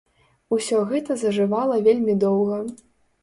[0.55, 2.57] Усё гэта зажывала вельмі доўга.